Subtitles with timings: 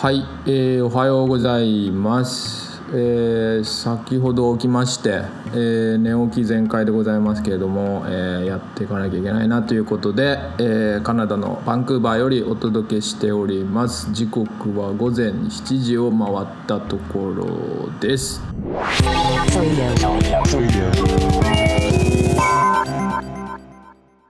[0.00, 14.12] はい、えー、おはようございます、えー、先ほど起きまして、えー、寝起き全開でございますけれども、えー、やっていかなきゃいけないなということで、えー、カナダのバンクーバーよりお届けしております。
[14.12, 18.40] 時刻は午前7時を回ったところです。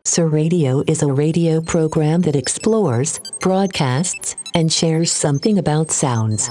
[0.05, 6.49] Sir Radio is a radio program that explores, broadcasts, and share something about sounds.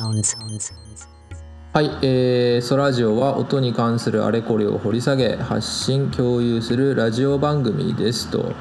[1.73, 8.53] はい、えー、ソラジオは音に関するあれこれを掘り下げ発信共有するラジオ番組ですと。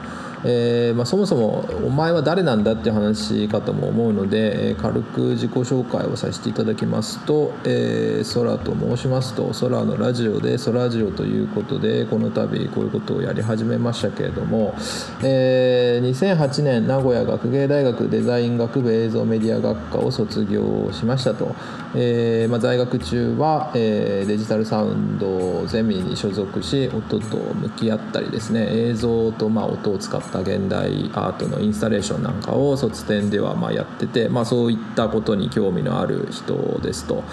[0.45, 14.75] えー、まあ、そもそもお前は誰なんだっていう話かとも思うので、えー、軽く自己紹介をさせていただきますと、えー、空と申しますと空のラジオで空ジオということでこの度こういうことをやり始めましたけれども、
[15.23, 21.55] えー、2008年名古屋学芸大学デザイン学部映像メディア学科を卒業しましたと、
[21.95, 37.25] えーまあ、在学中は、えー、デジタルサウンドゼミに所属し音と向き合ったりですね映像とまあ音を使ってた現代アートのインスタレーションなんかを卒展ではまあやってて、まあ、そういったことに興味のある人ですと。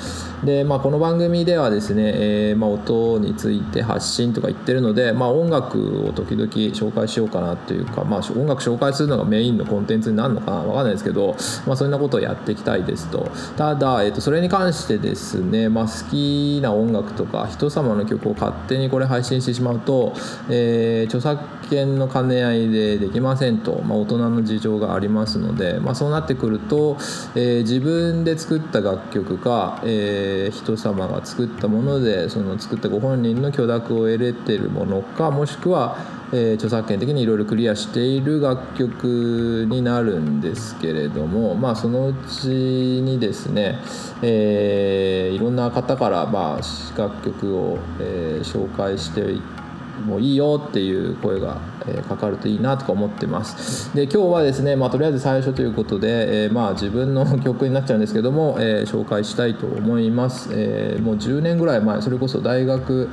[0.44, 11.36] で、まあ、この番組ではですね、えー、まあ音について発信とか言ってるので、まあ、音楽を時々紹介しようかなというか、まあ、音楽紹介するのがメインのコンテンツになるのかな分かんないですけど、
[11.66, 13.30] まあ、そんなことをやっていきたいですと。
[13.58, 20.14] ただ、えー、とそれに関してですね、まあ、好きな音楽とか人様の曲を勝手にこれ配信してしまうと、
[20.50, 26.98] えー、著作権の兼ね合いでできませんと、まあ、大人の事情がありますので、まあ、そうなってくると、
[27.36, 35.98] えー、自分で作った楽曲か、えー、人様が作ったものでその作ったご本人の許諾を得れてるものかもしくは、
[36.32, 43.80] えー、著作権的にいろいろクリアしている楽曲になるんですけれども、まあ、そのうちにですね、
[44.22, 49.63] えー、いろんな方から、まあ、楽曲を、え、紹介していって
[50.06, 53.94] もういいよっていう声が、えかかるといいなとか思ってます。
[53.96, 63.10] で今日はですね、まあ、とりあえず最初ということで、えー、まあ自分の曲になっちゃうんですけども、えー、紹介したいと思います、えー、もう10年ぐらい前それこそ大学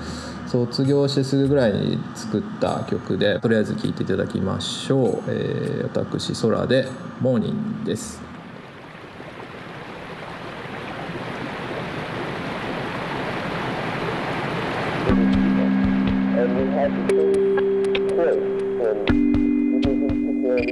[0.47, 6.89] 卒業してすぐぐらいに作った曲でとりあえず聴いていただきましょう、え、私空で
[7.21, 8.30] 「モーニング」です。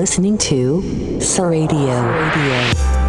[0.00, 0.80] listening to
[1.20, 1.68] Saradio.
[1.68, 3.00] Radio.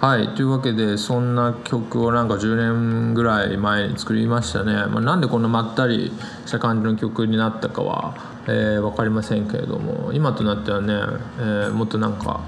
[0.00, 6.10] はいというわけでそんな曲をなんか10年ぐらい前に作りましたね、まあ、なんでこんなまったり
[6.44, 8.16] した感じの曲になったかは、
[8.48, 10.94] えー、分かりませんけれども今となってはね、
[11.38, 12.40] えーもっとなんか、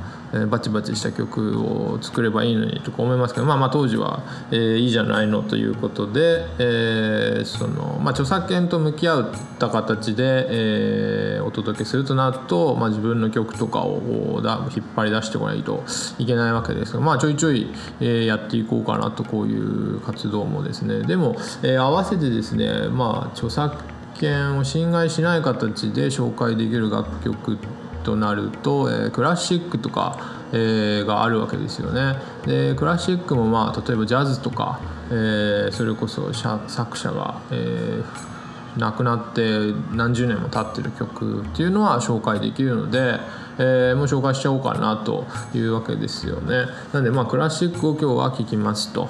[0.49, 15.85] バチバチした曲を作ればいいのにとか思いますけどまあまあ当時は、えーいいじゃないのということで、えーそのまあ、著作権と向き合った形で、えーお届けするとなると、まあ、自分の曲とかをだ引っ張り出してこないと
[16.19, 17.69] いけないわけですが、まあ、ちょいちょい、
[18.01, 21.03] えやっていこうかなとこういう活動もですね。
[21.03, 23.77] でも、え合わせてですね、まあ、著作
[24.15, 30.19] 権を侵害しない形で紹介できる楽曲ってとなると、えークラシックとか、
[30.53, 32.17] えーがあるわけですよね。
[32.47, 34.79] でクラシックも、まあ、例えばジャズとか、
[35.11, 38.35] えーそれこそ作者が、えー
[38.77, 43.21] 亡くなって何十年も経ってる曲っていうのは紹介できるので、
[43.59, 46.67] えーもう紹介しちゃおうかなというわけですよね。
[46.93, 49.09] なんでまあクラシックを今日は聴きますと。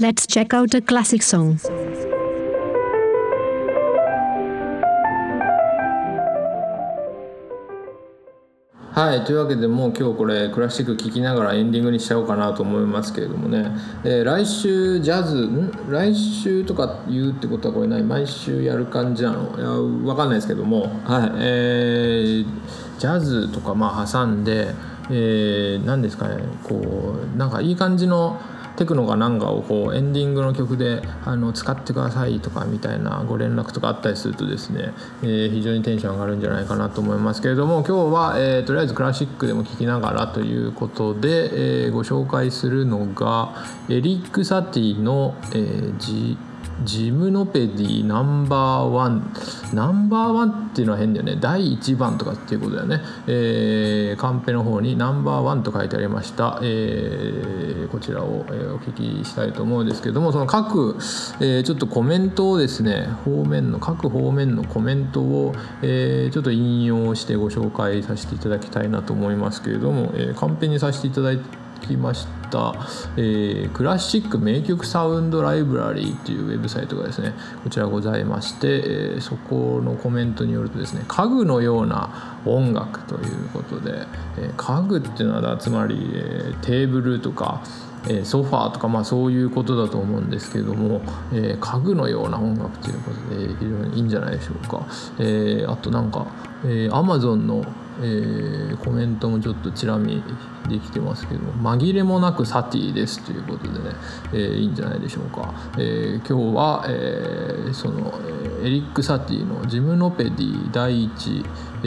[0.00, 1.58] Let's check out a classic song.
[8.94, 13.72] はいというわけでもう今日これクラシック聴きながらエンディングにしちゃおうかなと思いますけれどもね、
[14.04, 15.90] えー来週ジャズん？
[15.90, 18.04] 来週とか言うってことはこれない？
[18.04, 19.58] 毎週やる感じなの？
[19.58, 19.68] いや
[20.08, 20.82] わかんないですけども。
[21.02, 22.46] はいえー
[22.96, 24.68] ジャズとかまあ挟んで、
[25.10, 28.40] えー、何ですかねこうなんかいい感じの
[28.76, 34.92] テクノかなんかをこうエンディングの曲であの使ってくださいとかみたいなご連絡とかあったりするとですね、
[35.22, 46.36] えー非常にテンション上がるんじゃないかなと思いますけれども今日は、えーとりあえずクラシックでも聴きながらということで、えーご紹介するのがエリック・サティの、えー G
[46.82, 49.32] ジムノペディナンバーワン
[49.72, 51.36] ナンバーワンっていうのは変だよね。
[51.40, 60.96] 第1番とかっていうことだよね、えーカンペの方にナンバーワンと書いてありました、えーこちらを、えーお聞きしたいと思うんですけどもその各、
[61.40, 72.74] えーちょっとコメントをですね方面の各方面のコメントを、えーちょっと引用してご紹介させていただきたいなと思いますけれども、えーカンペにさせていただいてきました、
[73.16, 77.32] えークラシック名曲サウンドライブラリーというウェブサイトがですね
[77.62, 84.06] こちらございまして、えーそこのコメントによるとですね家具のような音楽ということで、
[84.38, 87.62] えー家具っていうのはつまり、えーテーブルとか
[88.08, 91.00] えソファーとかまあそういうことだと思うんですけども、
[91.32, 94.86] えー家具のような音楽ということで非常にいいんじゃないでしょうか、
[95.18, 96.26] えーあとなんか、
[96.64, 97.64] えー、Amazon の、
[98.00, 100.22] えーコメントもちょっとチラ見
[100.68, 103.94] できてますけど紛れもなくサティですということでね、
[104.32, 108.12] えーいいんじゃないでしょうか、えー今日は、えーその、
[108.62, 111.44] えエリック・サティのジムノペディ第一
[111.82, 111.86] え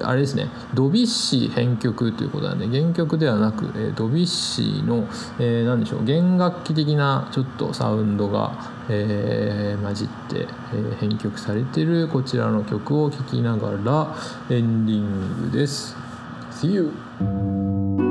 [0.00, 5.06] ーあれですねドビッシー編曲ということなんで原曲ではなく、えードビッシーの、
[5.38, 14.14] えー何でしょう弦楽器的なちょっとサウンドが、えー混じって、えー編曲されてるこちらの曲を聴きながら
[14.50, 15.96] エンディングです。
[16.50, 18.07] See you!